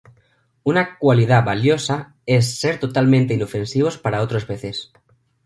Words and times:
Una 0.63 0.97
cualidad 0.97 1.45
valiosa 1.45 2.15
es 2.25 2.59
ser 2.59 2.79
totalmente 2.79 3.35
inofensivos 3.35 3.99
para 3.99 4.23
otros 4.23 4.45
peces. 4.45 4.91